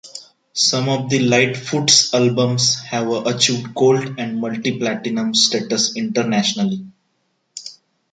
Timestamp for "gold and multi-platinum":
3.75-5.35